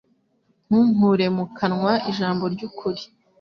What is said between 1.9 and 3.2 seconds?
ijambo ry’ukuri